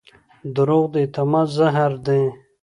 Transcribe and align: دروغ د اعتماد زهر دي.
دروغ 0.55 0.83
د 0.93 0.95
اعتماد 1.03 1.47
زهر 1.57 1.91
دي. 2.05 2.23